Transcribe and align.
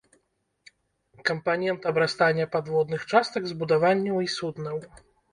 Кампанент 1.29 1.81
абрастання 1.91 2.45
падводных 2.55 3.03
частак 3.11 3.43
збудаванняў 3.51 4.17
і 4.29 4.31
суднаў. 4.37 4.81